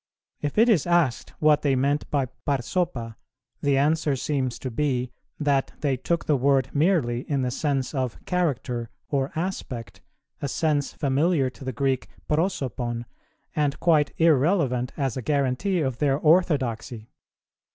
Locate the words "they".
1.61-1.75, 5.81-5.95